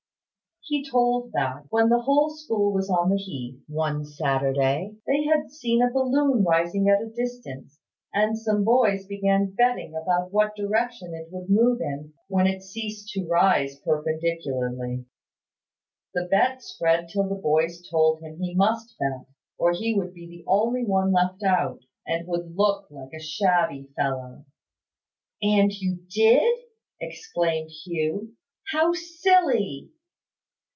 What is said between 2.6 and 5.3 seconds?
was on the heath, one Saturday, they